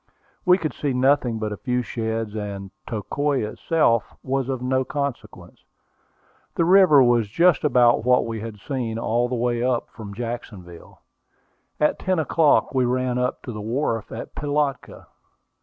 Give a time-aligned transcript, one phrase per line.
[0.47, 5.63] We could see nothing but a few sheds, and Tocoi itself was of no consequence.
[6.55, 11.01] The river was just about what we had seen all the way up from Jacksonville.
[11.79, 15.05] At ten o'clock we ran up to the wharf at Pilatka.